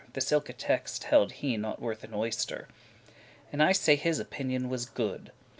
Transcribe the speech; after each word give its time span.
This 0.13 0.31
ilke 0.31 0.55
text 0.57 1.03
held 1.03 1.31
he 1.31 1.57
not 1.57 1.79
worth 1.79 2.03
an 2.03 2.15
oyster; 2.15 2.67
And 3.51 3.61
I 3.61 3.71
say 3.71 3.95
his 3.95 4.17
opinion 4.19 4.67
was 4.67 4.87
good. 4.87 5.31